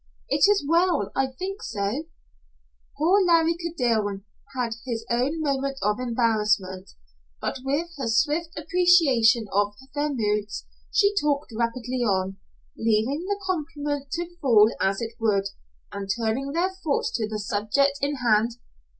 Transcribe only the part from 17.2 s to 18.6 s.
the subject in hand.